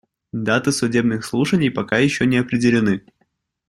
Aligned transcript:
Даты 0.33 0.71
судебных 0.71 1.23
слушаний 1.23 1.69
пока 1.69 1.99
еще 1.99 2.25
не 2.25 2.37
определены. 2.37 3.03